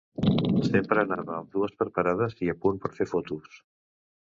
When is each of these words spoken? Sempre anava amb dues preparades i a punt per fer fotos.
Sempre 0.69 1.03
anava 1.07 1.35
amb 1.35 1.51
dues 1.59 1.77
preparades 1.83 2.35
i 2.47 2.51
a 2.55 2.59
punt 2.65 2.83
per 2.87 2.93
fer 2.97 3.09
fotos. 3.15 3.63